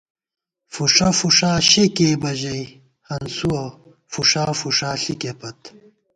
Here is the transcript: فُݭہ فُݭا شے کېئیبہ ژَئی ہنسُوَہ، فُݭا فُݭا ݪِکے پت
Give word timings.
فُݭہ 0.73 1.09
فُݭا 1.19 1.51
شے 1.69 1.83
کېئیبہ 1.95 2.31
ژَئی 2.39 2.65
ہنسُوَہ، 3.07 3.63
فُݭا 4.11 4.43
فُݭا 4.59 4.91
ݪِکے 5.01 5.31
پت 5.39 5.59